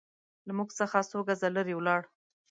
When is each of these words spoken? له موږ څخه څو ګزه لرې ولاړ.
له 0.47 0.51
موږ 0.57 0.69
څخه 0.79 0.97
څو 1.09 1.19
ګزه 1.27 1.47
لرې 1.55 1.73
ولاړ. 1.77 2.01